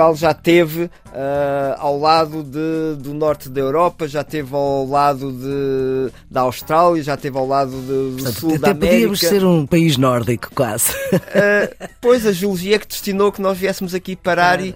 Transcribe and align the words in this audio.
Portugal 0.00 0.16
já 0.16 0.32
teve 0.32 0.90
uh, 1.10 1.76
ao 1.78 1.98
lado 1.98 2.42
de, 2.42 3.02
do 3.02 3.12
norte 3.14 3.48
da 3.48 3.60
Europa, 3.60 4.06
já 4.08 4.22
teve 4.24 4.54
ao 4.54 4.86
lado 4.86 5.32
de, 5.32 6.12
da 6.30 6.42
Austrália, 6.42 7.02
já 7.02 7.16
teve 7.16 7.36
ao 7.36 7.46
lado 7.46 7.70
de, 7.70 8.22
do 8.22 8.32
sul 8.32 8.50
Até 8.50 8.58
da 8.58 8.70
América. 8.70 8.92
podíamos 8.92 9.20
ser 9.20 9.44
um 9.44 9.66
país 9.66 9.96
nórdico, 9.96 10.50
quase. 10.54 10.92
Uh, 11.12 11.88
pois 12.00 12.26
a 12.26 12.32
geologia 12.32 12.78
que 12.78 12.86
destinou 12.86 13.32
que 13.32 13.40
nós 13.40 13.58
viéssemos 13.58 13.94
aqui 13.94 14.16
parar 14.16 14.60
e, 14.60 14.74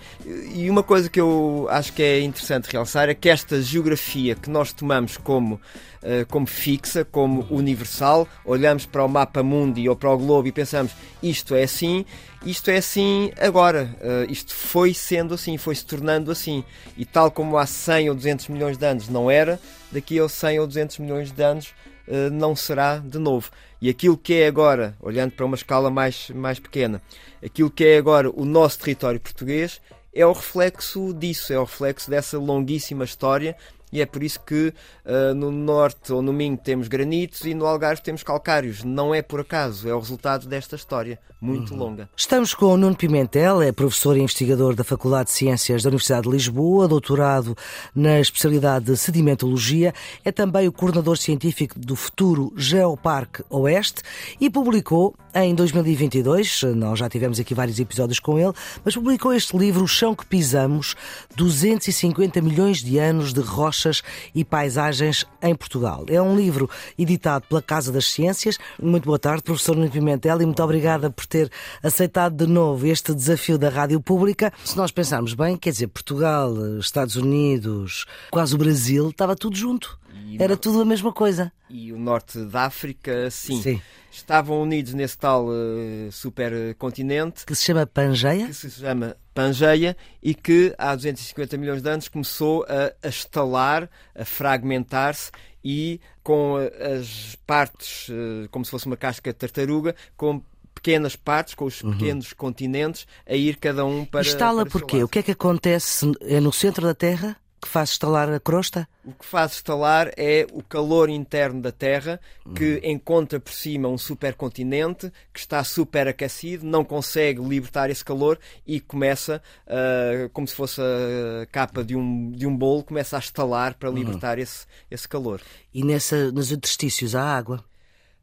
e 0.55 0.69
uma 0.69 0.83
coisa 0.83 1.09
que 1.09 1.21
eu 1.21 1.67
acho 1.71 1.93
que 1.93 2.03
é 2.03 2.21
interessante 2.21 2.71
realçar 2.71 3.09
é 3.09 3.15
que 3.15 3.29
esta 3.29 3.61
geografia 3.61 4.35
que 4.35 4.51
nós 4.51 4.73
tomamos 4.73 5.17
como 5.17 5.55
uh, 5.55 6.27
como 6.29 6.47
fixa, 6.47 7.05
como 7.05 7.47
universal, 7.51 8.29
olhamos 8.45 8.87
para 8.87 9.05
o 9.05 9.09
mapa 9.09 9.43
mundi 9.43 9.89
ou 9.89 9.97
para 9.97 10.11
o 10.11 10.19
globo 10.19 10.49
e 10.49 10.53
pensamos 10.53 10.93
isto 11.23 11.55
é 11.55 11.63
assim, 11.63 12.05
isto 12.45 12.71
é 12.71 12.77
assim 12.77 13.33
agora, 13.41 13.97
isto 14.29 14.55
foi 14.55 14.93
sendo 14.93 15.33
assim, 15.33 15.57
foi 15.57 15.75
se 15.75 15.87
tornando 15.87 16.24
assim 16.31 16.65
e 16.97 17.05
tal 17.05 17.31
como 17.31 17.57
há 17.59 17.67
100 17.67 18.11
ou 18.11 18.15
200 18.15 18.49
milhões 18.49 18.77
de 18.77 18.87
anos 18.87 19.09
não 19.09 19.31
era, 19.31 19.61
daqui 19.91 20.19
a 20.19 20.29
100 20.29 20.61
ou 20.61 20.67
200 20.67 20.99
milhões 20.99 21.31
de 21.31 21.43
anos 21.43 21.75
uh, 22.09 22.31
não 22.31 22.55
será 22.55 22.99
de 22.99 23.19
novo. 23.19 23.51
E 23.81 23.89
aquilo 23.89 24.17
que 24.17 24.35
é 24.35 24.47
agora, 24.47 24.97
olhando 25.01 25.33
para 25.33 25.45
uma 25.45 25.57
escala 25.57 25.91
mais, 25.91 26.31
mais 26.31 26.59
pequena, 26.59 27.03
aquilo 27.45 27.71
que 27.71 27.85
é 27.85 27.99
agora 27.99 28.31
o 28.31 28.45
nosso 28.45 28.79
território 28.79 29.21
português 29.21 29.81
é 30.15 30.25
o 30.25 30.33
reflexo 30.33 31.13
disso, 31.13 31.53
é 31.53 31.59
o 31.59 31.65
reflexo 31.65 32.09
dessa 32.09 32.39
longuíssima 32.39 33.05
história 33.05 33.57
e 33.95 34.01
é 34.01 34.07
por 34.07 34.25
isso 34.25 34.41
que 34.41 34.75
uh, 35.07 35.33
no 35.37 35.53
norte 35.53 36.13
ou 36.13 36.21
no 36.21 36.33
Minho 36.33 36.57
temos 36.57 36.89
granitos 36.89 37.45
e 37.45 37.55
no 37.55 37.65
Algarve 37.65 38.03
temos 38.03 38.25
calcários. 38.25 38.83
Não 38.83 39.15
é 39.15 39.23
por 39.23 39.39
acaso, 39.39 39.89
é 39.89 39.95
o 39.95 40.01
resultado 40.01 40.49
desta 40.49 40.75
história 40.75 41.17
muito 41.41 41.73
uhum. 41.75 41.79
longa. 41.79 42.11
Estamos 42.17 42.55
com 42.55 42.67
o 42.67 42.77
Nuno 42.77 42.97
Pimentel, 42.97 43.63
é 43.63 43.71
professor 43.71 44.17
e 44.17 44.21
investigador 44.21 44.75
da 44.75 44.83
Faculdade 44.83 45.27
de 45.27 45.35
Ciências 45.37 45.85
da 45.85 45.91
Universidade 45.91 46.23
de 46.23 46.31
Lisboa, 46.31 46.89
doutorado 46.89 47.57
na 47.95 48.19
especialidade 48.19 48.87
de 48.87 48.97
sedimentologia, 48.97 49.95
é 50.25 50.33
também 50.33 50.67
o 50.67 50.73
coordenador 50.73 51.17
científico 51.17 51.79
do 51.79 51.95
futuro 51.95 52.53
Geoparque 52.57 53.45
Oeste 53.49 54.03
e 54.41 54.51
publicou 54.51 55.15
em 55.35 55.53
2022, 55.55 56.63
nós 56.77 57.01
já 57.01 57.09
tivemos 57.09 57.41
aqui 57.41 57.55
vários 57.55 57.81
episódios 57.81 58.21
com 58.21 58.39
ele, 58.39 58.53
mas 58.85 58.95
publicou 58.95 59.33
este 59.33 59.57
livro 59.57 59.83
O 59.83 59.89
Chão 59.89 60.15
que 60.15 60.25
Pisamos, 60.25 60.95
250 61.35 62.41
milhões 62.41 62.79
de 62.79 62.99
anos 62.99 63.33
de 63.33 63.41
rochas 63.41 64.03
e 64.33 64.45
paisagens 64.45 65.27
em 65.43 65.55
Portugal. 65.55 66.05
É 66.09 66.23
um 66.23 66.37
livro 66.37 66.71
editado 66.97 67.47
pela 67.49 67.61
Casa 67.61 67.91
das 67.91 68.07
Ciências. 68.07 68.59
Muito 68.81 69.07
boa 69.07 69.19
tarde, 69.19 69.43
professor 69.43 69.75
Nuno 69.75 69.91
Pimentel, 69.91 70.41
e 70.41 70.47
muito 70.47 70.63
obrigada 70.63 71.11
por 71.11 71.27
ter 71.27 71.51
aceitado 71.83 72.37
de 72.37 72.47
novo 72.47 72.87
este 72.87 73.13
desafio 73.13 73.59
da 73.59 73.69
Rádio 73.69 74.01
Pública. 74.01 74.53
Se 74.65 74.77
nós 74.77 74.93
pensarmos 74.93 75.35
bem, 75.35 75.57
quer 75.57 75.71
dizer, 75.71 75.89
Portugal, 75.89 76.55
Estados 76.79 77.17
Unidos, 77.17 78.07
quase 78.31 78.55
o 78.55 78.59
Brasil, 78.59 79.09
estava 79.09 79.35
tudo 79.35 79.57
junto. 79.57 79.99
Era 80.39 80.57
tudo 80.57 80.81
a 80.81 80.85
mesma 80.85 81.13
coisa. 81.13 81.53
E 81.69 81.93
o 81.93 81.99
norte 81.99 82.39
da 82.45 82.65
África, 82.65 83.31
sim. 83.31 83.61
sim. 83.61 83.83
Estavam 84.11 84.63
unidos 84.63 84.95
nesse 84.95 85.19
tal 85.19 85.47
uh, 85.47 86.13
supercontinente. 86.13 87.45
Que 87.45 87.55
se 87.55 87.65
chama 87.65 87.87
Pangeia? 87.87 88.47
Que 88.47 88.55
se 88.55 88.71
chama 88.71 89.17
Pangeia 89.35 89.97
e 90.23 90.35
que 90.35 90.75
há 90.79 90.95
250 90.95 91.57
milhões 91.57 91.83
de 91.83 91.91
anos 91.91 92.09
começou 92.09 92.65
a, 92.69 93.07
a 93.07 93.09
estalar, 93.09 93.91
a 94.15 94.25
fragmentar-se 94.25 95.31
e 95.65 96.01
com 96.23 96.57
as 96.57 97.37
partes, 97.47 98.09
uh, 98.09 98.49
como 98.51 98.65
se 98.65 98.71
fosse 98.71 98.87
uma 98.87 98.97
casca 98.97 99.33
de 99.33 99.39
tartaruga, 99.39 99.97
com 100.17 100.43
pequenas 100.75 101.17
partes, 101.17 101.55
com 101.55 101.65
os 101.65 101.83
uhum. 101.83 101.93
pequenos 101.93 102.31
uhum. 102.31 102.37
continentes, 102.37 103.07
a 103.27 103.35
ir 103.35 103.57
cada 103.57 103.85
um 103.85 104.05
para. 104.05 104.21
Estala 104.21 104.67
porquê? 104.67 105.03
O 105.03 105.09
que 105.09 105.21
é 105.21 105.23
que 105.23 105.31
acontece? 105.31 106.13
É 106.21 106.41
no 106.41 106.53
centro 106.53 106.87
da 106.87 106.95
Terra? 106.95 107.37
Que 107.65 107.69
faz 107.69 107.91
estalar 107.91 108.31
a 108.31 108.39
crosta? 108.39 108.87
O 109.05 109.13
que 109.13 109.25
faz 109.25 109.53
estalar 109.53 110.13
é 110.19 110.47
o 110.53 110.63
calor 110.63 111.09
interno 111.09 111.63
da 111.63 111.73
Terra, 111.73 112.21
que 112.55 112.75
uhum. 112.75 112.91
encontra 112.91 113.41
por 113.41 113.53
cima 113.53 113.89
um 113.89 113.97
supercontinente 113.97 115.11
que 115.33 115.41
está 115.41 115.65
superaquecido, 115.65 116.67
não 116.67 116.85
consegue 116.85 117.41
libertar 117.41 117.89
esse 117.89 118.05
calor 118.05 118.39
e 118.67 118.81
começa, 118.81 119.43
uh, 119.67 120.29
como 120.31 120.47
se 120.47 120.55
fosse 120.55 120.81
a 120.81 121.47
capa 121.47 121.83
de 121.83 121.97
um, 121.97 122.31
de 122.31 122.47
um 122.47 122.55
bolo, 122.55 122.85
começa 122.85 123.17
a 123.17 123.19
estalar 123.19 123.75
para 123.75 123.89
libertar 123.89 124.37
uhum. 124.37 124.43
esse, 124.43 124.67
esse 124.91 125.09
calor. 125.09 125.41
E 125.73 125.83
nessa, 125.83 126.31
nos 126.31 126.53
interstícios 126.53 127.15
há 127.15 127.23
água? 127.23 127.65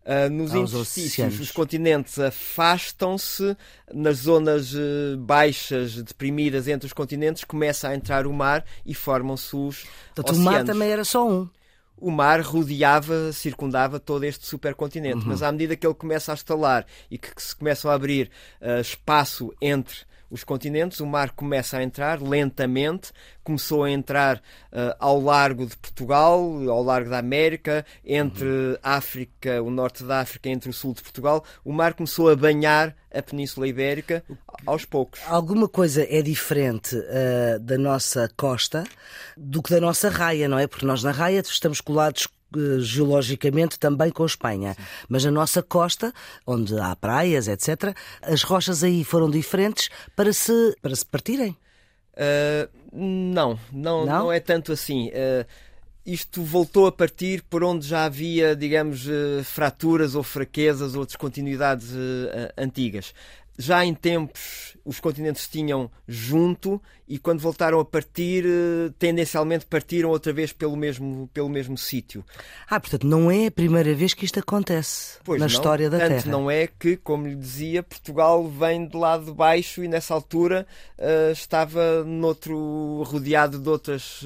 Uh, 0.04 0.30
nos 0.32 0.56
interstícios, 0.56 1.40
os 1.40 1.52
continentes 1.52 2.18
afastam-se, 2.18 3.56
nas 3.94 4.18
zonas 4.18 4.74
uh, 4.74 5.16
baixas, 5.20 6.02
deprimidas 6.02 6.68
entre 6.68 6.88
os 6.88 6.94
continentes, 6.94 7.44
começa 7.44 7.88
a 7.88 7.96
entrar 7.96 8.26
o 8.26 8.34
mar 8.34 8.66
e 8.84 8.96
formam-se 8.96 9.56
os 9.56 9.86
Portanto, 10.16 10.32
oceanos. 10.32 10.40
o 10.40 10.44
mar 10.44 10.64
também 10.66 10.90
era 10.90 11.04
só 11.04 11.30
um. 11.30 11.48
O 11.96 12.10
mar 12.10 12.42
rodeava, 12.42 13.32
circundava 13.32 14.00
todo 14.00 14.24
este 14.24 14.48
supercontinente, 14.48 15.20
uhum. 15.20 15.28
mas 15.28 15.44
à 15.44 15.52
medida 15.52 15.76
que 15.76 15.86
ele 15.86 15.94
começa 15.94 16.32
a 16.32 16.36
estalar 16.36 16.84
e 17.12 17.20
que, 17.20 17.36
que 17.36 17.44
se 17.44 17.56
começam 17.56 17.92
a 17.92 17.94
abrir 17.94 18.32
uh, 18.60 18.82
espaço 18.82 19.54
entre 19.62 19.98
os 20.32 20.46
continentes, 20.46 21.02
o 21.02 21.06
mar 21.06 21.32
começa 21.32 21.78
a 21.78 21.84
entrar 21.84 22.22
lentamente, 22.22 23.12
começou 23.44 23.84
a 23.84 23.92
entrar 23.92 24.38
uh, 24.38 24.96
ao 24.98 25.20
largo 25.20 25.66
de 25.66 25.76
Portugal, 25.76 26.42
ao 26.70 26.82
largo 26.82 27.10
da 27.10 27.20
América, 27.20 27.86
entre 28.06 28.46
uhum. 28.46 28.78
África, 28.82 29.62
o 29.62 29.70
norte 29.70 30.04
da 30.06 30.22
África, 30.22 30.50
entre 30.50 30.70
o 30.70 30.74
sul 30.74 30.94
de 30.94 31.04
Portugal, 31.04 31.44
o 31.66 31.74
mar 31.74 31.94
começou 31.94 32.30
a 32.30 32.36
banhar 32.36 32.96
a 33.14 33.22
Península 33.22 33.68
Ibérica 33.68 34.24
aos 34.66 34.86
poucos. 34.86 35.20
Alguma 35.28 35.68
coisa 35.68 36.08
é 36.10 36.22
diferente 36.22 36.96
uh, 36.96 37.60
da 37.60 37.78
nossa 37.78 38.32
costa 38.38 38.86
do 39.36 39.62
que 39.62 39.72
da 39.72 39.82
nossa 39.82 40.10
raia, 40.10 40.48
não 40.48 40.58
é? 40.58 40.66
Porque 40.66 40.86
nós 40.86 41.04
na 41.04 41.12
raia 41.12 41.42
estamos 41.42 41.82
colados 41.82 42.28
geologicamente 42.80 43.80
também 43.80 44.12
com 44.12 44.26
Espanha. 44.26 44.74
Sim. 44.74 44.84
Mas 45.10 45.26
na 45.26 45.32
nossa 45.32 45.62
costa, 45.62 46.14
onde 46.46 46.78
há 46.80 46.96
praias, 46.96 47.48
etc., 47.48 47.96
as 48.22 48.44
rochas 48.44 48.84
aí 48.84 49.04
foram 49.04 49.30
diferentes 49.30 49.90
para 50.16 50.34
se, 50.34 50.76
para 50.82 50.96
se 50.96 51.06
partirem? 51.06 51.58
Uh, 52.14 52.70
não, 52.92 53.60
não, 53.72 54.06
não, 54.06 54.06
não, 54.06 54.32
é 54.32 54.40
tanto 54.40 54.72
assim. 54.72 55.10
Uh, 55.10 55.46
isto 56.06 56.42
voltou 56.42 56.88
a 56.88 56.92
partir 56.92 57.44
por 57.44 57.64
onde 57.64 57.88
já 57.88 58.06
havia, 58.06 58.56
digamos, 58.56 59.08
fraturas 59.44 60.16
ou 60.16 60.24
fraquezas 60.24 60.96
ou 60.96 61.06
descontinuidades 61.06 61.92
antigas 62.58 63.14
já 63.58 63.86
em 63.86 63.94
tempos 63.94 64.72
os 64.84 65.00
continentes 65.00 65.48
tinham 65.48 65.90
junto 66.08 66.82
e 67.08 67.20
quando 67.20 67.40
voltaram 67.40 67.80
a 67.80 67.86
partir, 67.86 68.46
eh, 68.46 68.92
tendencialmente 68.98 69.66
partiram 69.66 70.10
outra 70.10 70.32
vez 70.32 70.54
pelo 70.54 70.76
mesmo, 70.76 71.30
pelo 71.34 71.50
mesmo 71.50 71.78
sítio. 71.78 72.26
Ah, 72.68 72.80
portanto, 72.80 73.06
não 73.06 73.30
é 73.30 73.48
a 73.48 73.52
primeira 73.52 73.94
vez 73.94 74.14
que 74.14 74.26
isto 74.26 74.40
acontece 74.40 75.20
pois 75.24 75.40
na 75.40 75.46
não, 75.46 75.54
história 75.54 75.90
da 75.90 76.00
tanto 76.00 76.24
Terra. 76.24 76.32
não 76.32 76.50
é 76.50 76.68
que, 76.68 76.96
como 76.98 77.28
lhe 77.28 77.36
dizia, 77.36 77.84
Portugal 77.84 78.48
vem 78.48 78.88
de 78.88 78.98
lado 78.98 79.26
de 79.26 79.34
baixo 79.34 79.84
e 79.84 79.88
nessa 79.88 80.14
altura 80.14 80.66
uh, 80.98 81.32
estava 81.32 82.04
noutro, 82.04 83.04
rodeado 83.04 83.60
de 83.60 83.70
outras, 83.70 84.26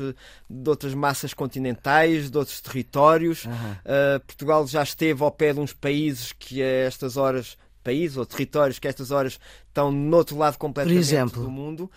de 0.50 0.70
outras 0.70 0.94
massas 0.94 1.34
continentais, 1.34 2.30
de 2.30 2.38
outros 2.38 2.62
territórios. 2.62 3.46
Uh, 3.46 4.20
Portugal 4.26 4.66
já 4.68 4.84
esteve 4.84 5.24
ao 5.24 5.32
pé 5.32 5.54
de 5.54 5.60
uns 5.60 5.74
países 5.74 6.32
que 6.32 6.62
a 6.62 6.68
estas 6.86 7.18
horas 7.18 7.58
países 7.86 8.18
ou 8.18 8.26
territórios 8.26 8.80
que 8.80 8.88
a 8.88 8.90
estas 8.90 9.12
horas 9.12 9.40
estão 9.68 9.92
no 9.92 10.18
outro 10.18 10.36
lado 10.36 10.58
completamente 10.58 11.34
do 11.34 11.52
mundo. 11.52 11.90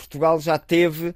Portugal 0.00 0.40
já 0.40 0.58
teve 0.58 1.08
uh, 1.08 1.14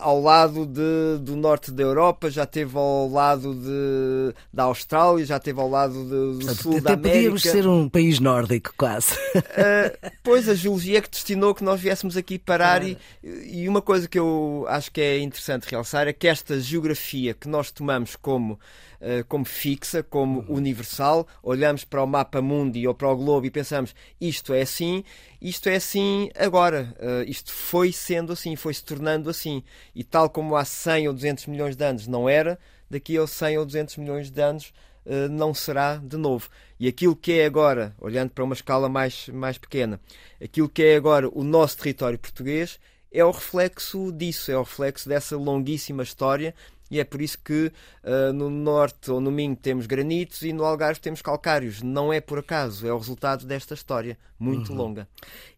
ao 0.00 0.20
lado 0.20 0.64
de, 0.64 1.18
do 1.20 1.34
norte 1.34 1.72
da 1.72 1.82
Europa, 1.82 2.30
já 2.30 2.46
teve 2.46 2.76
ao 2.78 3.08
lado 3.08 3.54
de, 3.54 4.34
da 4.52 4.64
Austrália, 4.64 5.26
já 5.26 5.38
teve 5.38 5.60
ao 5.60 5.68
lado 5.68 5.94
de, 6.04 6.46
do 6.46 6.54
sul 6.54 6.72
Até 6.72 6.80
da 6.80 6.92
América. 6.92 7.14
podíamos 7.14 7.42
ser 7.42 7.66
um 7.66 7.88
país 7.88 8.20
nórdico, 8.20 8.72
quase. 8.76 9.14
Uh, 9.34 10.10
pois 10.22 10.48
a 10.48 10.54
geologia 10.54 11.02
que 11.02 11.10
destinou 11.10 11.54
que 11.54 11.64
nós 11.64 11.80
viéssemos 11.80 12.16
aqui 12.16 12.38
parar 12.38 12.86
e, 12.86 12.96
e 13.22 13.68
uma 13.68 13.82
coisa 13.82 14.06
que 14.06 14.18
eu 14.18 14.64
acho 14.68 14.92
que 14.92 15.00
é 15.00 15.18
interessante 15.18 15.68
realçar 15.68 16.06
é 16.06 16.12
que 16.12 16.28
esta 16.28 16.60
geografia 16.60 17.34
que 17.34 17.48
nós 17.48 17.72
tomamos 17.72 18.14
como 18.14 18.54
uh, 18.54 19.24
como 19.26 19.44
fixa, 19.44 20.02
como 20.02 20.40
uhum. 20.40 20.54
universal, 20.54 21.26
olhamos 21.42 21.84
para 21.84 22.02
o 22.02 22.06
mapa 22.06 22.40
mundi 22.40 22.86
ou 22.86 22.94
para 22.94 23.08
o 23.08 23.16
globo 23.16 23.44
e 23.44 23.50
pensamos 23.50 23.94
isto 24.20 24.52
é 24.52 24.62
assim, 24.62 25.02
isto 25.40 25.68
é 25.68 25.76
assim 25.76 26.30
agora, 26.36 26.94
isto 27.26 27.52
foi 27.52 27.87
sendo 27.92 28.32
assim, 28.32 28.56
foi 28.56 28.74
se 28.74 28.84
tornando 28.84 29.30
assim. 29.30 29.62
E 29.94 30.04
tal 30.04 30.28
como 30.30 30.56
há 30.56 30.64
100 30.64 31.08
ou 31.08 31.14
200 31.14 31.46
milhões 31.46 31.76
de 31.76 31.84
anos 31.84 32.06
não 32.06 32.28
era, 32.28 32.58
daqui 32.90 33.16
a 33.16 33.26
100 33.26 33.58
ou 33.58 33.66
200 33.66 33.96
milhões 33.96 34.30
de 34.30 34.40
anos 34.40 34.72
uh, 35.06 35.28
não 35.30 35.52
será 35.54 35.96
de 35.96 36.16
novo. 36.16 36.48
E 36.78 36.86
aquilo 36.86 37.16
que 37.16 37.32
é 37.32 37.46
agora, 37.46 37.94
olhando 38.00 38.30
para 38.30 38.44
uma 38.44 38.54
escala 38.54 38.88
mais, 38.88 39.28
mais 39.28 39.58
pequena, 39.58 40.00
aquilo 40.42 40.68
que 40.68 40.82
é 40.82 40.96
agora 40.96 41.28
o 41.28 41.42
nosso 41.42 41.78
território 41.78 42.18
português 42.18 42.78
é 43.10 43.24
o 43.24 43.30
reflexo 43.30 44.12
disso, 44.12 44.50
é 44.50 44.56
o 44.56 44.62
reflexo 44.62 45.08
dessa 45.08 45.36
longuíssima 45.36 46.02
história 46.02 46.54
e 46.90 47.00
é 47.00 47.04
por 47.04 47.20
isso 47.20 47.38
que 47.42 47.72
uh, 48.04 48.32
no 48.32 48.50
norte 48.50 49.10
ou 49.10 49.20
no 49.20 49.30
Minho 49.30 49.56
temos 49.56 49.86
granitos 49.86 50.42
e 50.42 50.52
no 50.52 50.64
Algarve 50.64 51.00
temos 51.00 51.22
calcários. 51.22 51.82
Não 51.82 52.12
é 52.12 52.20
por 52.20 52.38
acaso, 52.38 52.86
é 52.86 52.92
o 52.92 52.98
resultado 52.98 53.46
desta 53.46 53.74
história 53.74 54.18
muito 54.38 54.72
uhum. 54.72 54.78
longa. 54.78 55.08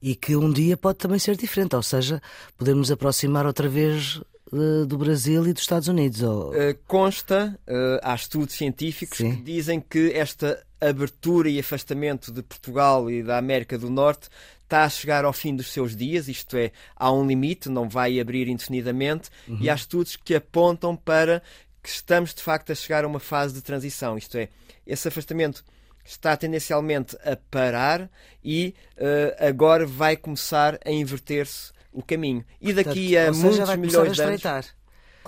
E 0.03 0.15
que 0.15 0.37
um 0.37 0.51
dia 0.51 0.77
pode 0.77 0.99
também 0.99 1.19
ser 1.19 1.37
diferente, 1.37 1.77
ou 1.77 1.83
seja, 1.83 2.21
podemos 2.57 2.91
aproximar 2.91 3.47
outra 3.47 3.69
vez 3.69 4.21
uh, 4.53 4.87
do 4.87 4.99
Brasil 4.99 5.47
e 5.47 5.53
dos 5.53 5.63
Estados 5.63 5.89
Unidos. 5.89 6.23
Ou... 6.23 6.51
Uh, 6.51 6.77
consta, 6.87 7.59
há 8.03 8.15
estudos 8.15 8.55
científicos 8.55 9.19
Sim. 9.19 9.37
que 9.37 9.43
dizem 9.43 9.81
que 9.81 10.13
esta 10.13 10.63
abertura 10.81 11.49
e 11.49 11.59
afastamento 11.59 12.33
de 12.33 12.43
Portugal 12.43 13.11
e 13.11 13.23
da 13.23 13.39
América 13.39 13.79
do 13.79 13.91
Norte 13.91 14.29
está 14.63 14.85
a 14.85 14.89
chegar 14.89 15.25
ao 15.25 15.33
fim 15.33 15.55
dos 15.55 15.73
seus 15.73 15.97
dias, 15.97 16.29
isto 16.29 16.57
é, 16.57 16.71
há 16.95 17.13
um 17.13 17.27
limite, 17.27 17.69
não 17.69 17.89
vai 17.89 18.21
abrir 18.21 18.49
indefinidamente, 18.49 19.29
uhum. 19.49 19.59
e 19.61 19.69
há 19.69 19.75
estudos 19.75 20.15
que 20.17 20.35
apontam 20.35 20.95
para 20.95 21.43
que 21.83 21.89
estamos 21.89 22.33
de 22.33 22.43
facto 22.43 22.71
a 22.71 22.75
chegar 22.75 23.05
a 23.05 23.09
uma 23.09 23.19
fase 23.19 23.53
de 23.53 23.63
transição, 23.63 24.17
isto 24.17 24.39
é, 24.39 24.49
esse 24.87 25.09
afastamento 25.09 25.65
está 26.05 26.37
tendencialmente 26.37 27.17
a 27.25 27.37
parar 27.51 28.11
e 28.43 28.75
uh, 28.97 29.47
agora 29.47 29.87
vai 29.87 30.17
começar 30.17 30.79
a 30.85 30.91
inverter-se 30.91 31.73
o 31.93 32.03
caminho. 32.03 32.45
E 32.61 32.73
daqui 32.73 33.15
Portanto, 33.15 33.29
a 33.29 33.39
muitos 33.39 33.77
milhões 33.77 34.17
de 34.17 34.23
anos. 34.23 34.75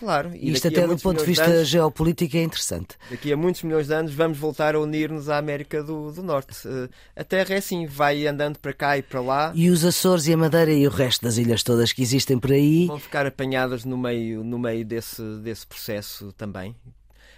Claro. 0.03 0.33
E 0.35 0.51
Isto 0.51 0.67
até 0.67 0.85
do 0.85 0.99
ponto 0.99 1.21
de 1.21 1.25
vista 1.25 1.47
de 1.47 1.53
anos, 1.53 1.69
geopolítico 1.69 2.37
é 2.37 2.43
interessante. 2.43 2.97
Daqui 3.09 3.33
a 3.33 3.37
muitos 3.37 3.63
milhões 3.63 3.87
de 3.87 3.95
anos 3.95 4.13
vamos 4.13 4.37
voltar 4.37 4.75
a 4.75 4.81
unir-nos 4.81 5.29
à 5.29 5.39
América 5.39 5.81
do, 5.81 6.11
do 6.11 6.25
Norte. 6.25 6.67
Uh, 6.67 6.89
a 7.15 7.23
Terra 7.23 7.55
é 7.55 7.59
assim, 7.59 7.87
vai 7.87 8.27
andando 8.27 8.59
para 8.59 8.73
cá 8.73 8.99
e 8.99 9.03
para 9.03 9.21
lá. 9.21 9.53
E 9.55 9.71
os 9.71 9.85
Açores 9.85 10.27
e 10.27 10.33
a 10.33 10.37
Madeira 10.37 10.73
e 10.73 10.85
o 10.89 10.91
resto 10.91 11.23
das 11.23 11.37
ilhas 11.37 11.63
todas 11.63 11.93
que 11.93 12.03
existem 12.03 12.37
por 12.37 12.51
aí... 12.51 12.89
Vão 12.89 12.99
ficar 12.99 13.27
apanhadas 13.27 13.85
no 13.85 13.97
meio, 13.97 14.43
no 14.43 14.59
meio 14.59 14.85
desse, 14.85 15.23
desse 15.41 15.65
processo 15.65 16.33
também. 16.33 16.75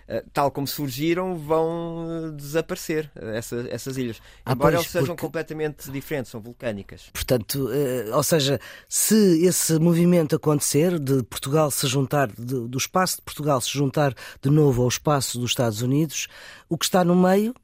Eh, 0.06 0.22
tal 0.32 0.50
como 0.50 0.66
surgiram, 0.66 1.36
vão 1.36 2.06
eh, 2.26 2.30
desaparecer 2.32 3.10
eh, 3.14 3.38
essa, 3.38 3.66
essas 3.70 3.96
ilhas. 3.96 4.20
Ah, 4.44 4.52
Embora 4.52 4.76
elas 4.76 4.86
sejam 4.86 5.08
porque... 5.08 5.22
completamente 5.22 5.90
diferentes, 5.90 6.30
são 6.30 6.40
vulcânicas. 6.40 7.08
Portanto, 7.12 7.70
ou 8.12 8.22
seja, 8.22 8.60
se 8.88 9.44
esse 9.46 9.78
movimento 9.78 10.36
acontecer, 10.36 10.98
de 10.98 11.22
Portugal 11.22 11.70
se 11.70 11.86
juntar, 11.86 12.28
de, 12.28 12.68
do 12.68 12.78
espaço 12.78 13.16
de 13.16 13.22
Portugal 13.22 13.60
se 13.60 13.70
juntar 13.70 14.14
de 14.42 14.50
novo 14.50 14.82
ao 14.82 14.88
espaço 14.88 15.38
dos 15.38 15.50
Estados 15.50 15.80
Unidos, 15.80 16.28
o 16.68 16.76
que 16.76 16.84
está 16.84 17.02
no 17.02 17.16
meio. 17.16 17.54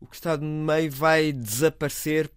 O 0.00 0.06
que 0.06 0.16
está 0.16 0.36
no 0.36 0.64
meio 0.64 0.90
vai 0.90 1.32
desaparecer 1.32 2.30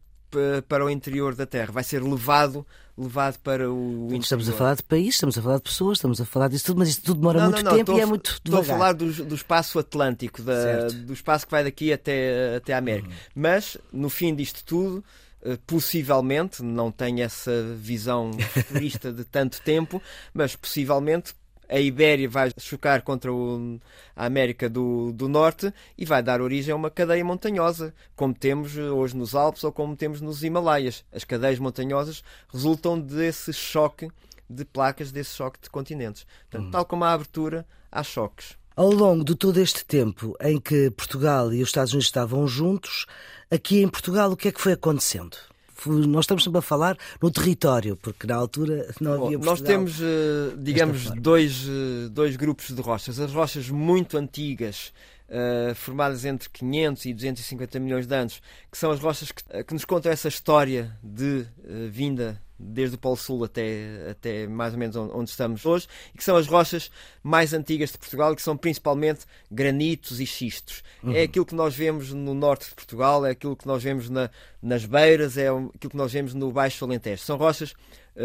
para 0.68 0.86
o 0.86 0.90
interior 0.90 1.36
da 1.36 1.46
Terra, 1.46 1.72
vai 1.72 1.84
ser 1.84 2.02
levado 2.02 2.66
levado 2.98 3.40
para 3.40 3.72
o 3.72 4.06
interior. 4.06 4.22
Estamos 4.22 4.50
a 4.50 4.54
falar 4.54 4.76
de 4.76 4.84
país, 4.84 5.16
estamos 5.16 5.38
a 5.38 5.42
falar 5.42 5.58
de 5.58 5.64
pessoas, 5.64 5.98
estamos 5.98 6.22
a 6.22 6.26
falar 6.26 6.48
disso 6.50 6.66
tudo, 6.66 6.80
mas 6.80 6.90
isso 6.90 7.02
tudo 7.02 7.20
demora 7.20 7.40
não, 7.40 7.52
muito 7.52 7.64
não, 7.64 7.72
não, 7.72 7.78
tempo 7.78 7.98
e 7.98 8.02
é 8.02 8.06
muito 8.06 8.40
devagar. 8.44 8.62
Estou 8.62 8.76
a 8.76 8.78
falar 8.78 8.94
do, 8.94 9.26
do 9.26 9.36
espaço 9.36 9.80
atlântico, 9.80 10.42
da, 10.42 10.88
do 10.88 11.14
espaço 11.14 11.46
que 11.46 11.52
vai 11.52 11.64
daqui 11.64 11.92
até, 11.92 12.58
até 12.58 12.74
a 12.74 12.78
América. 12.78 13.08
Uhum. 13.08 13.16
Mas, 13.36 13.78
no 13.92 14.10
fim 14.10 14.36
disto 14.36 14.64
tudo, 14.66 15.04
eh, 15.44 15.58
possivelmente, 15.66 16.62
não 16.62 16.92
tenho 16.92 17.22
essa 17.22 17.52
visão 17.76 18.32
futurista 18.54 19.12
de 19.12 19.24
tanto 19.24 19.62
tempo, 19.62 20.02
mas 20.34 20.56
possivelmente 20.56 21.34
a 21.72 21.80
Ibéria 21.80 22.28
vai 22.28 22.52
chocar 22.60 23.02
contra 23.02 23.32
o, 23.32 23.80
a 24.14 24.26
América 24.26 24.70
do, 24.70 25.14
do 25.14 25.30
Norte 25.30 25.74
e 25.98 26.06
vai 26.06 26.22
dar 26.22 26.42
origem 26.42 26.74
a 26.74 26.76
uma 26.76 26.92
cadeia 26.92 27.24
montanhosa, 27.24 27.94
como 28.14 28.34
temos 28.34 28.76
hoje 28.78 29.16
nos 29.16 29.34
Alpes 29.34 29.64
ou 29.64 29.72
como 29.72 29.96
temos 29.96 30.20
nos 30.20 30.44
Himalaias. 30.44 31.06
As 31.14 31.24
cadeias 31.24 31.60
montanhosas 31.60 32.24
resultam 32.52 33.00
desse 33.00 33.54
choque 33.54 34.12
de 34.50 34.66
placas, 34.66 35.14
desse 35.14 35.34
choque 35.34 35.62
de 35.62 35.70
continentes. 35.70 36.26
Portanto, 36.50 36.66
uhum. 36.66 36.72
tal 36.72 36.86
como 36.86 37.06
a 37.06 37.14
abertura, 37.14 37.66
há 37.90 38.04
choques. 38.04 38.58
Ao 38.76 38.92
longo 38.92 39.24
de 39.24 39.36
todo 39.36 39.60
este 39.60 39.86
tempo 39.86 40.36
em 40.42 40.60
que 40.60 40.92
Portugal 40.92 41.54
e 41.54 41.62
os 41.62 41.70
Estados 41.70 41.94
Unidos 41.94 42.08
estavam 42.08 42.46
juntos, 42.48 43.06
aqui 43.50 43.82
em 43.82 43.88
Portugal 43.88 44.32
o 44.32 44.36
que 44.36 44.50
é 44.50 44.52
que 44.52 44.62
foi 44.62 44.74
acontecendo? 44.74 45.38
Nós 45.86 46.26
estamos 46.26 46.44
sempre 46.44 46.60
a 46.60 46.62
falar 46.62 46.98
no 47.22 47.32
território, 47.32 47.96
porque 47.96 48.28
na 48.28 48.36
altura 48.36 48.94
não 49.00 49.26
havia 49.26 49.38
Nós 49.38 49.62
temos, 49.62 50.00
eh, 50.02 50.56
digamos, 50.58 51.10
dois, 51.12 51.66
eh, 51.68 52.10
dois 52.10 52.36
grupos 52.36 52.72
de 52.72 52.82
rochas. 52.82 53.20
As 53.20 53.34
rochas 53.34 53.70
muito 53.70 54.18
antigas, 54.18 54.94
Uh, 55.32 55.74
formadas 55.76 56.26
entre 56.26 56.50
500 56.50 57.06
e 57.06 57.14
250 57.14 57.80
milhões 57.80 58.06
de 58.06 58.14
anos, 58.14 58.42
que 58.70 58.78
são 58.78 58.92
as 58.92 59.00
rochas 59.00 59.32
que, 59.32 59.64
que 59.64 59.74
nos 59.74 59.86
contam 59.86 60.12
essa 60.12 60.28
história 60.28 60.92
de 61.02 61.48
uh, 61.64 61.90
vinda 61.90 62.38
desde 62.62 62.96
o 62.96 63.00
Polo 63.00 63.16
Sul 63.16 63.44
até, 63.44 64.10
até 64.12 64.48
mais 64.48 64.74
ou 64.74 64.80
menos 64.80 64.96
onde 64.96 65.30
estamos 65.30 65.66
hoje, 65.66 65.88
e 66.14 66.18
que 66.18 66.24
são 66.24 66.36
as 66.36 66.48
rochas 66.48 66.92
mais 67.24 67.54
antigas 67.54 67.92
de 67.92 67.98
Portugal, 67.98 68.36
que 68.36 68.42
são 68.42 68.56
principalmente 68.56 69.22
granitos 69.50 70.20
e 70.20 70.26
xistos. 70.26 70.84
É 71.04 71.06
uhum. 71.06 71.16
É 71.16 71.22
aquilo 71.24 71.46
que 71.46 71.56
nós 71.56 71.76
vemos 71.76 72.12
no 72.14 72.34
norte 72.34 72.70
de 72.70 72.76
Portugal, 72.76 73.26
é 73.26 73.32
aquilo 73.32 73.56
que 73.56 73.68
nós 73.68 73.82
vemos 73.84 74.10
na, 74.10 74.30
nas 74.62 74.86
beiras, 74.86 75.38
é 75.38 75.48
aquilo 75.48 75.92
que 75.92 75.98
nós 75.98 76.12
vemos 76.12 76.34
no 76.34 76.52
Baixo 76.52 76.86
Alentejo. 76.86 77.24
São 77.24 77.38
rochas 77.38 77.74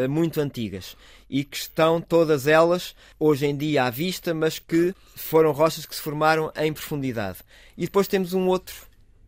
muito 0.08 0.40
antigas. 0.40 0.96
E 1.28 1.44
que 1.44 1.56
estão 1.56 2.00
todas 2.00 2.46
elas 2.46 2.94
hoje 3.18 3.46
em 3.46 3.56
dia 3.56 3.84
à 3.84 3.90
vista, 3.90 4.34
mas 4.34 4.58
que 4.58 4.94
foram 5.14 5.52
rochas 5.52 5.86
que 5.86 5.94
se 5.94 6.02
formaram 6.02 6.52
em 6.56 6.72
profundidade. 6.72 7.38
E 7.76 7.86
depois 7.86 8.08
temos 8.08 8.32
um 8.32 8.46
outro 8.46 8.74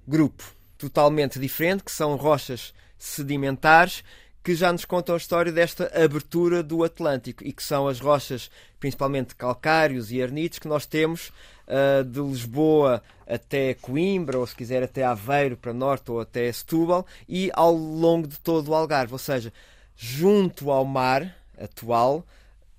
grupo 0.07 0.45
totalmente 0.77 1.39
diferente, 1.39 1.85
que 1.85 1.93
são 1.93 2.17
rochas 2.17 2.73
sedimentares 2.99 4.03
que 4.43 4.55
já 4.55 4.73
nos 4.73 4.85
contam 4.85 5.15
a 5.15 5.19
história 5.19 5.53
desta 5.53 5.93
abertura 5.95 6.63
do 6.63 6.83
Atlântico. 6.83 7.45
E 7.45 7.53
que 7.53 7.63
são 7.63 7.87
as 7.87 8.01
rochas, 8.01 8.51
principalmente 8.81 9.35
calcários 9.35 10.11
e 10.11 10.23
arnites, 10.23 10.59
que 10.59 10.69
nós 10.69 10.87
temos 10.87 11.31
uh, 11.67 12.03
de 12.03 12.21
Lisboa 12.21 13.03
até 13.27 13.75
Coimbra, 13.75 14.39
ou 14.39 14.47
se 14.47 14.57
quiser 14.57 14.83
até 14.83 15.05
Aveiro 15.05 15.57
para 15.57 15.75
norte, 15.75 16.11
ou 16.11 16.21
até 16.21 16.51
Setúbal, 16.51 17.07
e 17.29 17.51
ao 17.53 17.75
longo 17.75 18.27
de 18.27 18.39
todo 18.39 18.69
o 18.69 18.75
Algarve, 18.75 19.13
ou 19.13 19.19
seja, 19.19 19.53
junto 20.01 20.71
ao 20.71 20.85
mar 20.85 21.37
atual, 21.59 22.25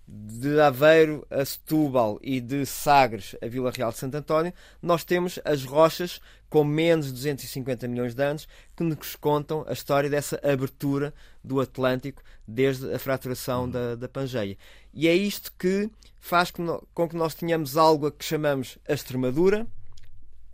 de 0.07 0.59
Aveiro 0.59 1.27
a 1.29 1.43
Setúbal 1.43 2.17
e 2.23 2.39
de 2.39 2.65
Sagres 2.65 3.35
a 3.43 3.47
Vila 3.47 3.71
Real 3.71 3.91
de 3.91 3.97
Santo 3.97 4.15
António, 4.15 4.53
nós 4.81 5.03
temos 5.03 5.37
as 5.43 5.65
rochas 5.65 6.21
com 6.49 6.63
menos 6.63 7.07
de 7.07 7.11
250 7.11 7.87
milhões 7.89 8.15
de 8.15 8.23
anos 8.23 8.47
que 8.75 8.83
nos 8.83 9.15
contam 9.17 9.65
a 9.67 9.73
história 9.73 10.09
dessa 10.09 10.39
abertura 10.43 11.13
do 11.43 11.59
Atlântico 11.59 12.23
desde 12.47 12.91
a 12.91 12.97
fraturação 12.97 13.69
da, 13.69 13.95
da 13.95 14.07
Pangeia. 14.07 14.57
E 14.93 15.07
é 15.07 15.13
isto 15.13 15.51
que 15.59 15.91
faz 16.19 16.49
com 16.49 17.07
que 17.07 17.15
nós 17.15 17.35
tenhamos 17.35 17.77
algo 17.77 18.07
a 18.07 18.11
que 18.11 18.25
chamamos 18.25 18.79
a 18.87 18.93
Extremadura, 18.93 19.67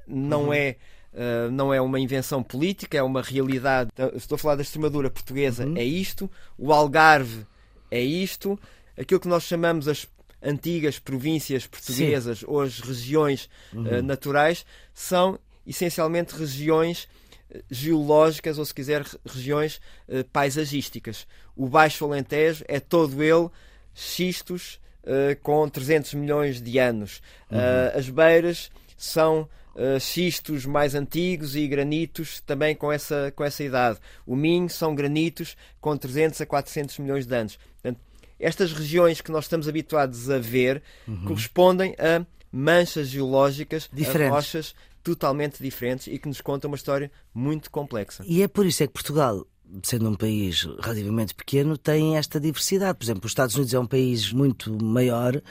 não 0.05 0.45
uhum. 0.45 0.53
é 0.53 0.75
Uh, 1.15 1.49
não 1.49 1.73
é 1.73 1.79
uma 1.79 1.97
invenção 1.97 2.43
política, 2.43 2.97
é 2.97 3.01
uma 3.01 3.21
realidade. 3.21 3.89
Estou 4.15 4.35
a 4.35 4.39
falar 4.39 4.55
da 4.55 4.61
Extremadura 4.61 5.09
portuguesa, 5.09 5.65
uhum. 5.65 5.77
é 5.77 5.83
isto. 5.83 6.29
O 6.57 6.73
Algarve 6.73 7.45
é 7.89 8.01
isto 8.01 8.59
aquilo 8.97 9.19
que 9.19 9.27
nós 9.27 9.43
chamamos 9.43 9.87
as 9.87 10.07
antigas 10.41 10.99
províncias 10.99 11.65
portuguesas 11.65 12.39
Sim. 12.39 12.45
ou 12.47 12.61
as 12.61 12.79
regiões 12.79 13.49
eh, 13.73 13.77
uhum. 13.77 13.99
uh, 13.99 14.03
naturais 14.03 14.65
são 14.93 15.39
essencialmente 15.65 16.35
regiões 16.35 17.07
eh, 17.49 17.63
geológicas 17.69 18.59
ou, 18.59 18.65
se 18.65 18.73
quiser, 18.73 19.03
regiões 19.25 19.81
uh, 20.07 20.23
paisagísticas. 20.31 21.25
O 21.55 21.67
Baixo 21.67 22.05
Alentejo 22.05 22.63
é 22.67 22.79
todo 22.79 23.23
ele 23.23 23.49
xistos 23.93 24.79
uh, 25.03 25.35
com 25.41 25.67
300 25.67 26.13
milhões 26.13 26.61
de 26.61 26.77
anos. 26.77 27.21
Uhum. 27.49 27.59
as 27.97 28.09
beiras 28.09 28.71
são 28.97 29.47
Uh, 29.75 29.99
xistos 29.99 30.65
mais 30.65 30.95
antigos 30.95 31.53
e 31.53 31.67
granitos 31.67 32.39
também 32.39 32.73
com 32.73 32.89
essa, 32.89 33.33
com 33.35 33.43
essa 33.43 33.61
idade. 33.61 33.99
O 34.25 34.33
Minho 34.33 34.69
são 34.69 34.95
granitos 34.95 35.57
com 35.81 35.97
300 35.97 36.39
a 36.39 36.45
400 36.45 36.97
milhões 36.99 37.25
de 37.25 37.35
anos. 37.35 37.59
Portanto, 37.81 37.99
estas 38.39 38.71
regiões 38.71 39.19
que 39.19 39.31
nós 39.31 39.45
estamos 39.45 39.67
habituados 39.67 40.29
a 40.29 40.39
ver 40.39 40.81
uhum. 41.05 41.25
correspondem 41.25 41.93
a 41.99 42.25
manchas 42.51 43.09
geológicas, 43.09 43.89
diferentes. 43.91 44.31
a 44.31 44.35
rochas 44.35 44.75
totalmente 45.03 45.61
diferentes 45.61 46.07
e 46.07 46.17
que 46.17 46.27
nos 46.27 46.41
contam 46.41 46.69
uma 46.69 46.77
história 46.77 47.11
muito 47.33 47.69
complexa. 47.69 48.23
E 48.25 48.41
é 48.41 48.47
por 48.47 48.65
isso 48.65 48.81
é 48.81 48.87
que 48.87 48.93
Portugal 48.93 49.45
sendo 49.83 50.09
um 50.09 50.15
país 50.15 50.67
relativamente 50.81 51.33
pequeno, 51.33 51.77
tem 51.77 52.17
esta 52.17 52.39
diversidade. 52.39 52.97
Por 52.97 53.03
exemplo, 53.03 53.25
os 53.25 53.31
Estados 53.31 53.55
Unidos 53.55 53.73
é 53.73 53.79
um 53.79 53.85
país 53.85 54.31
muito 54.31 54.71
maior 54.83 55.41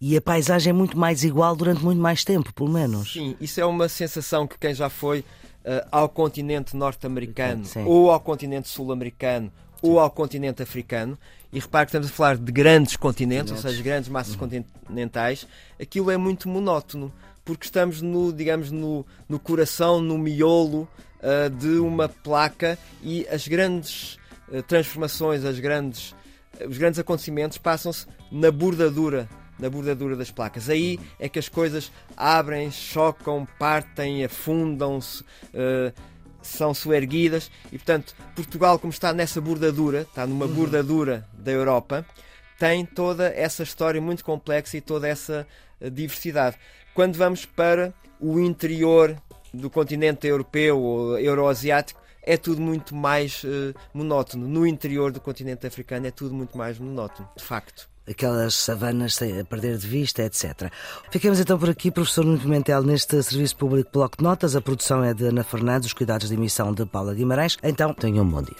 e 0.00 0.16
a 0.16 0.20
paisagem 0.20 0.70
é 0.70 0.72
muito 0.72 0.98
mais 0.98 1.24
igual 1.24 1.56
durante 1.56 1.82
muito 1.82 2.00
mais 2.00 2.24
tempo, 2.24 2.52
pelo 2.52 2.70
menos. 2.70 3.12
Sim, 3.12 3.36
isso 3.40 3.60
é 3.60 3.66
uma 3.66 3.88
sensação 3.88 4.46
que 4.46 4.58
quem 4.58 4.74
já 4.74 4.88
foi 4.88 5.20
uh, 5.20 5.86
ao 5.90 6.08
continente 6.08 6.76
norte-americano 6.76 7.64
ou 7.86 8.10
ao 8.10 8.20
continente 8.20 8.68
sul-americano 8.68 9.52
ou 9.82 10.00
ao 10.00 10.10
continente 10.10 10.62
africano, 10.62 11.18
e 11.52 11.58
repare 11.58 11.84
que 11.84 11.90
estamos 11.90 12.08
a 12.08 12.10
falar 12.10 12.38
de 12.38 12.50
grandes 12.50 12.96
continentes, 12.96 13.52
ou 13.52 13.58
seja, 13.58 13.82
grandes 13.82 14.08
massas 14.08 14.32
uhum. 14.32 14.48
continentais, 14.88 15.46
aquilo 15.78 16.10
é 16.10 16.16
muito 16.16 16.48
monótono, 16.48 17.12
porque 17.44 17.66
estamos 17.66 18.00
no, 18.00 18.32
digamos, 18.32 18.70
no, 18.70 19.04
no 19.28 19.38
coração, 19.38 20.00
no 20.00 20.16
miolo 20.16 20.88
uh, 21.24 21.50
de 21.50 21.78
uma 21.78 22.08
placa 22.08 22.78
e 23.02 23.26
as 23.28 23.48
grandes 23.48 24.18
uh, 24.48 24.62
transformações, 24.62 25.44
as 25.44 25.58
grandes, 25.58 26.12
uh, 26.60 26.68
os 26.68 26.76
grandes 26.76 27.00
acontecimentos 27.00 27.58
passam-se 27.58 28.06
na 28.30 28.50
bordadura 28.50 29.28
na 29.56 29.70
bordadura 29.70 30.16
das 30.16 30.32
placas. 30.32 30.68
Aí 30.68 30.98
é 31.16 31.28
que 31.28 31.38
as 31.38 31.48
coisas 31.48 31.92
abrem, 32.16 32.72
chocam, 32.72 33.46
partem, 33.56 34.24
afundam-se. 34.24 35.22
Uh, 35.22 35.92
são 36.42 36.74
suerguidas 36.74 37.50
e, 37.72 37.78
portanto, 37.78 38.14
Portugal, 38.36 38.78
como 38.78 38.92
está 38.92 39.14
nessa 39.14 39.40
bordadura, 39.40 40.02
está 40.02 40.26
numa 40.26 40.44
uhum. 40.44 40.52
bordadura 40.52 41.26
da 41.32 41.50
Europa, 41.50 42.04
tem 42.58 42.84
toda 42.84 43.28
essa 43.28 43.62
história 43.62 43.98
muito 43.98 44.22
complexa 44.22 44.76
e 44.76 44.80
toda 44.82 45.08
essa 45.08 45.46
diversidade. 45.80 46.58
Quando 46.92 47.16
vamos 47.16 47.46
para 47.46 47.94
o 48.20 48.38
interior 48.38 49.16
do 49.54 49.70
continente 49.70 50.26
europeu 50.26 50.80
ou 50.80 51.18
euroasiático, 51.18 52.00
é 52.22 52.36
tudo 52.36 52.60
muito 52.60 52.94
mais 52.94 53.44
uh, 53.44 53.74
monótono. 53.92 54.48
No 54.48 54.66
interior 54.66 55.12
do 55.12 55.20
continente 55.20 55.66
africano 55.66 56.06
é 56.06 56.10
tudo 56.10 56.34
muito 56.34 56.56
mais 56.56 56.78
monótono, 56.78 57.28
de 57.36 57.44
facto 57.44 57.88
aquelas 58.08 58.54
savanas 58.54 59.18
a 59.22 59.44
perder 59.44 59.78
de 59.78 59.86
vista, 59.86 60.22
etc. 60.22 60.70
Ficamos 61.10 61.40
então 61.40 61.58
por 61.58 61.70
aqui, 61.70 61.90
professor 61.90 62.24
Nuno 62.24 62.38
Pimentel, 62.38 62.82
neste 62.82 63.22
Serviço 63.22 63.56
Público 63.56 63.90
Bloco 63.92 64.18
de 64.18 64.24
Notas. 64.24 64.54
A 64.54 64.60
produção 64.60 65.02
é 65.02 65.14
de 65.14 65.26
Ana 65.26 65.42
Fernandes, 65.42 65.86
os 65.86 65.94
cuidados 65.94 66.28
de 66.28 66.34
emissão 66.34 66.72
de 66.72 66.84
Paula 66.84 67.14
Guimarães. 67.14 67.56
Então, 67.62 67.94
tenham 67.94 68.24
um 68.24 68.28
bom 68.28 68.42
dia. 68.42 68.54